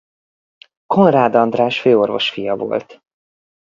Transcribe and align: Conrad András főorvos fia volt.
Conrad 0.85 1.35
András 1.35 1.81
főorvos 1.81 2.29
fia 2.29 2.55
volt. 2.55 3.01